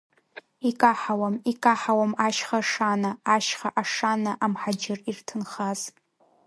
[0.69, 5.81] Икаҳауам, икаҳауам ашьха ашана, ашьха ашана, амҳаџьыр ирҭынхаз.